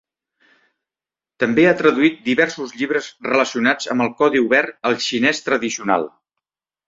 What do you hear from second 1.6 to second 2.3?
ha traduït